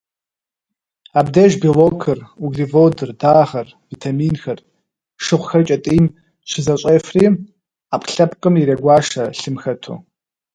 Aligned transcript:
Абдеж 1.19 1.53
белокыр, 1.63 2.19
углеводыр, 2.43 3.09
дагъэр, 3.21 3.67
витаминхэр, 3.89 4.59
шыгъухэр 5.23 5.63
кӏэтӏийм 5.67 6.05
щызэщӏефри, 6.49 7.25
ӏэпкълъэпкъым 7.89 8.53
ирегуашэ, 8.61 9.23
лъым 9.39 9.55
хэту. 9.61 9.93